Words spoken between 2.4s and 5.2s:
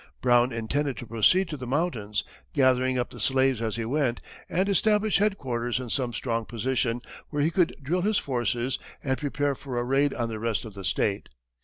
gathering up the slaves as he went, and establish